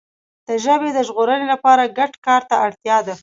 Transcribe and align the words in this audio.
د 0.47 0.49
ژبي 0.63 0.89
د 0.93 0.99
ژغورنې 1.07 1.47
لپاره 1.53 1.93
ګډ 1.97 2.11
کار 2.25 2.41
ته 2.49 2.55
اړتیا 2.65 2.97
ده. 3.07 3.15